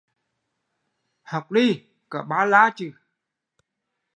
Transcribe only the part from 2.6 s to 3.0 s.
chừ